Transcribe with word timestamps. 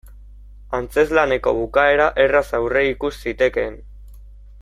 Antzezlaneko 0.77 1.53
bukaera 1.57 2.09
erraz 2.25 2.43
aurreikus 2.61 3.13
zitekeen. 3.19 3.77